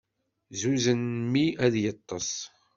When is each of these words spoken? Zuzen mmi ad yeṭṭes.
Zuzen 0.61 1.01
mmi 1.17 1.45
ad 1.65 1.73
yeṭṭes. 1.83 2.31